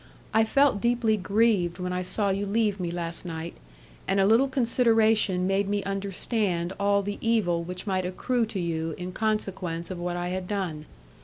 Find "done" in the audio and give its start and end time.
10.47-10.87